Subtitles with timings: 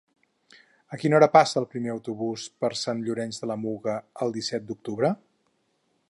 [0.95, 4.65] A quina hora passa el primer autobús per Sant Llorenç de la Muga el disset
[4.71, 5.13] d'octubre?